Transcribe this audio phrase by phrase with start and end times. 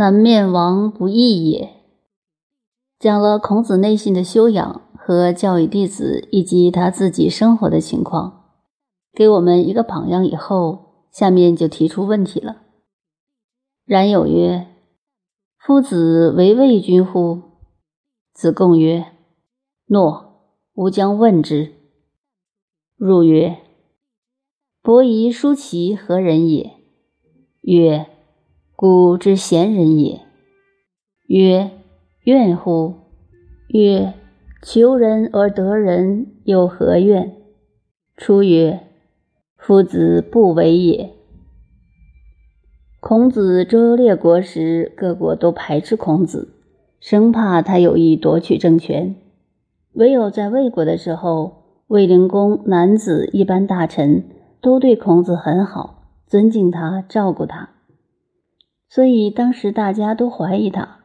[0.00, 1.74] 南面王不义也。
[2.98, 8.44] 讲了孔子内心的修养和教育弟子以及他自己生活的情况，
[9.12, 10.24] 给我们一个榜样。
[10.24, 12.62] 以后下面就提出问题了。
[13.84, 14.68] 冉有曰
[15.60, 17.42] ：“夫子为魏君乎？”
[18.32, 19.04] 子贡曰
[19.88, 21.74] ：“诺，吾将问之。”
[22.96, 23.58] 入曰
[24.80, 26.70] ：“伯夷、叔齐何人也？”
[27.60, 28.06] 曰
[28.80, 30.22] ：“古之贤人也。”
[31.28, 31.70] 曰
[32.24, 32.94] ：“怨乎？”
[33.68, 34.14] 曰
[34.64, 37.36] ：“求人而得人，有何怨？”
[38.16, 38.80] 出曰
[39.58, 41.10] ：“夫子不为也。”
[43.00, 46.54] 孔子周游列国时，各国都排斥孔子，
[47.00, 49.14] 生怕他有意夺取政权。
[49.92, 54.24] 唯有在魏国的时候，卫灵公、男子一般大臣
[54.62, 57.68] 都对孔子很好，尊敬他，照顾他。
[58.90, 60.98] 所以当时大家都怀疑他，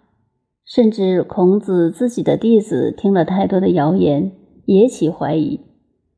[0.65, 4.33] 甚至孔子自己的弟子听了太多的谣言，
[4.65, 5.61] 也起怀疑。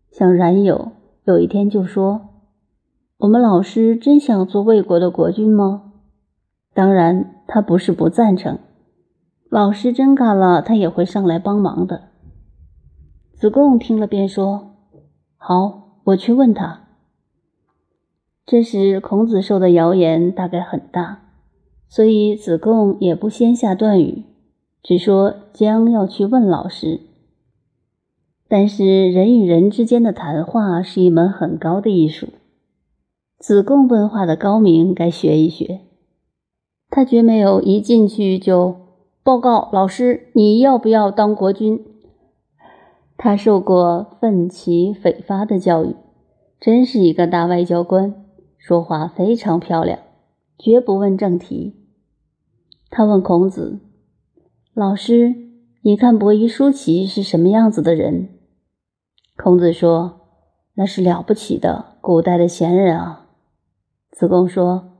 [0.09, 0.93] 像冉有
[1.25, 2.21] 有一天就说。
[3.19, 5.93] 我们老师真想做魏国的国君吗？
[6.75, 8.59] 当然，他不是不赞成。
[9.49, 12.09] 老师真干了，他也会上来帮忙的。
[13.33, 14.75] 子贡听了便说
[15.35, 16.89] ：“好，我去问他。”
[18.45, 21.26] 这时孔子受的谣言大概很大，
[21.89, 24.23] 所以子贡也不先下断语，
[24.83, 27.01] 只说将要去问老师。
[28.49, 32.27] 但是人与人之间的谈话是一门很高的艺术。
[33.39, 35.81] 子贡问话的高明，该学一学。
[36.89, 38.75] 他绝没有一进去就
[39.21, 41.83] 报告老师：“你要不要当国君？”
[43.17, 45.95] 他受过奋起匪发的教育，
[46.59, 48.13] 真是一个大外交官，
[48.57, 49.99] 说话非常漂亮，
[50.57, 51.75] 绝不问正题。
[52.89, 53.79] 他问孔子
[54.73, 55.35] ：“老师，
[55.83, 58.29] 你看伯夷、叔齐是什么样子的人？”
[59.37, 60.21] 孔子说
[60.75, 63.27] ：“那是了不起的古代的贤人啊。”
[64.09, 64.93] 子贡说：“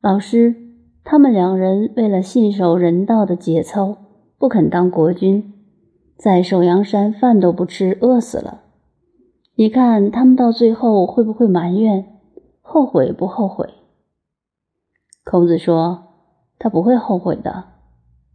[0.00, 0.54] 老师，
[1.02, 3.96] 他们两人为了信守人道的节操，
[4.38, 5.52] 不肯当国君，
[6.16, 8.62] 在首阳山饭都不吃，饿死了。
[9.56, 12.20] 你看他们到最后会不会埋怨、
[12.60, 13.68] 后悔不后悔？”
[15.30, 16.08] 孔子说
[16.58, 17.66] ：“他不会后悔的。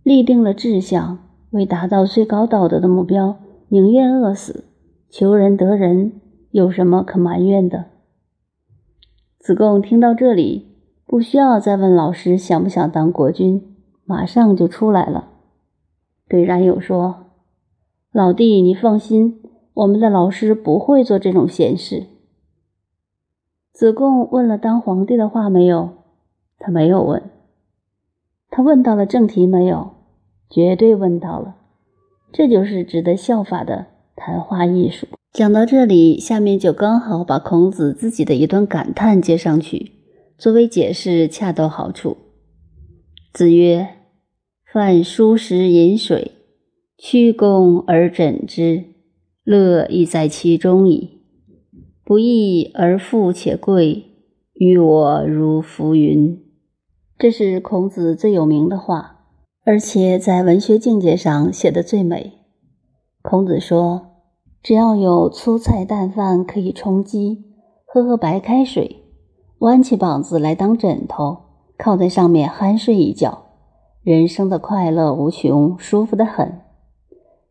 [0.01, 1.19] 立定了志向，
[1.49, 3.35] 为达到最高道德的目标，
[3.67, 4.63] 宁愿饿死，
[5.09, 6.13] 求人得人，
[6.51, 7.87] 有什么可埋怨的？”
[9.39, 10.69] 子贡听到这里，
[11.05, 13.75] 不需要再问老师想不想当国君，
[14.05, 15.31] 马上就出来了，
[16.29, 17.25] 对冉有说
[18.13, 19.41] ：“老弟，你放心，
[19.73, 22.05] 我们的老师不会做这种闲事。”
[23.75, 26.04] 子贡问了当皇帝的话没有？
[26.65, 27.21] 他没有问。
[28.49, 29.91] 他问到了正题没有？
[30.49, 31.57] 绝对问到了。
[32.33, 35.05] 这就是值得效法的谈话艺术。
[35.31, 39.91] 讲到这里，下面就刚好把孔子自己的一段感叹接上去，
[40.39, 42.17] 作为解释，恰到好处。
[43.31, 43.87] 子曰
[44.73, 46.31] ：“饭疏食饮水，
[46.97, 48.85] 曲肱而枕之，
[49.43, 51.21] 乐亦在其中矣。
[52.03, 54.05] 不义而富且贵，
[54.55, 56.41] 于我如浮云。”
[57.17, 59.25] 这是孔子最有名的话，
[59.63, 62.33] 而且在文学境界上写的最美。
[63.21, 64.07] 孔子说。
[64.65, 67.43] 只要有粗菜淡饭可以充饥，
[67.85, 69.03] 喝喝白开水，
[69.59, 71.37] 弯起膀子来当枕头，
[71.77, 73.43] 靠在上面酣睡一觉，
[74.01, 76.61] 人生的快乐无穷，舒服得很。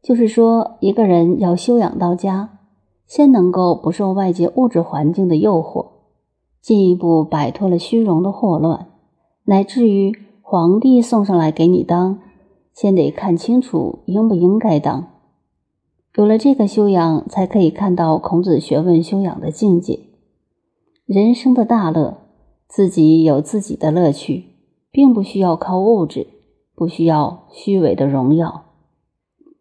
[0.03, 2.59] 就是说，一个人要修养到家，
[3.07, 5.87] 先能够不受外界物质环境的诱惑，
[6.61, 8.89] 进一步摆脱了虚荣的祸乱，
[9.45, 12.21] 乃至于皇帝送上来给你当，
[12.73, 15.09] 先得看清楚应不应该当。
[16.17, 20.01] 有了这个修养，才可以看到孔子学问修养的境界。
[21.07, 22.19] 人生的大乐，
[22.69, 24.45] 自己有自己的乐趣，
[24.91, 26.27] 并不需要靠物质，
[26.75, 28.65] 不需要虚伪的荣耀，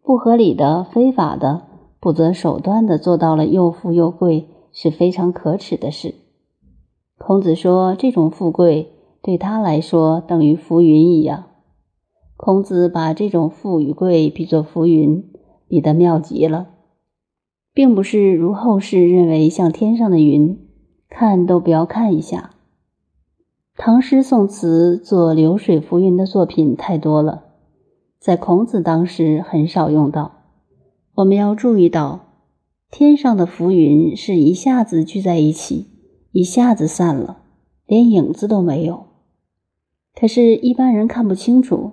[0.02, 1.66] 不合理的、非法的、
[2.00, 6.14] 不择手段的做到了又富又贵，是非常可耻的事。
[7.18, 8.93] 孔子说，这种富贵
[9.24, 11.46] 对他来说等于浮云一样。
[12.36, 15.32] 孔子把这种富与贵比作浮云。
[15.66, 16.68] 比得妙极了，
[17.72, 20.56] 并不是如后世认为像天上的云，
[21.08, 22.50] 看都不要看一下。
[23.74, 27.44] 唐诗宋词做流水浮云的作品太多了，
[28.20, 30.32] 在孔子当时很少用到。
[31.14, 32.26] 我们要注意到，
[32.90, 35.88] 天上的浮云是一下子聚在一起，
[36.30, 37.38] 一下子散了，
[37.86, 39.06] 连影子都没有。
[40.14, 41.90] 可是，一般人看不清楚，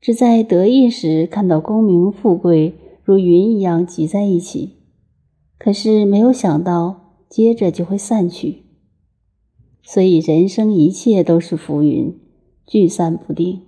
[0.00, 4.76] 只在得意时看到功名富贵如云一样挤在一起，
[5.58, 8.62] 可是没有想到接着就会散去。
[9.82, 12.16] 所以，人生一切都是浮云，
[12.64, 13.62] 聚散不定。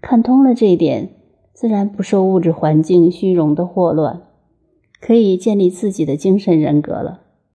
[0.00, 1.16] 看通了这一点，
[1.52, 4.22] 自然不受物质环境虚荣的祸乱，
[5.00, 7.23] 可以建立自己的精神人格了。